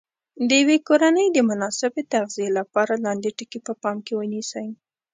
د 0.47 0.49
یوې 0.61 0.77
کورنۍ 0.87 1.27
د 1.33 1.37
مناسبې 1.49 2.01
تغذیې 2.13 2.49
لپاره 2.57 2.93
لاندې 3.05 3.29
ټکي 3.37 3.59
په 3.67 3.73
پام 3.81 3.97
کې 4.05 4.13
ونیسئ. 4.17 4.67